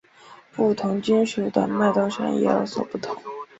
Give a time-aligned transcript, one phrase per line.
[0.55, 3.21] 不同金属的脉动声也有所不同。